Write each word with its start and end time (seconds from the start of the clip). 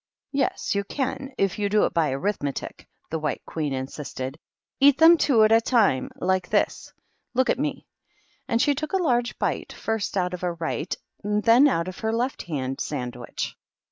"Yes, 0.31 0.73
you 0.73 0.83
can, 0.83 1.31
if 1.37 1.59
you 1.59 1.69
do 1.69 1.85
it 1.85 1.93
by 1.93 2.11
arithmetic," 2.11 2.87
the 3.11 3.19
White 3.19 3.45
Queen 3.45 3.71
insisted." 3.71 4.39
Eat 4.81 4.97
them 4.97 5.15
two 5.15 5.43
at 5.43 5.51
a 5.51 5.61
time, 5.61 6.09
like 6.15 6.49
this. 6.49 6.91
Look 7.35 7.51
at 7.51 7.59
me." 7.59 7.85
And 8.47 8.59
she 8.59 8.73
took 8.73 8.93
a 8.93 8.97
large 8.97 9.37
bite 9.37 9.71
first 9.71 10.17
out 10.17 10.33
of 10.33 10.41
her 10.41 10.55
right 10.55 10.95
and 11.23 11.43
then 11.43 11.67
out 11.67 11.87
of 11.87 11.99
her 11.99 12.11
left 12.11 12.41
hand 12.41 12.81
sandwich. 12.81 13.55